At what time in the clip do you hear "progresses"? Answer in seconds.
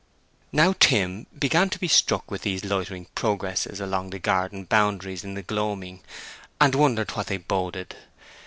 3.13-3.79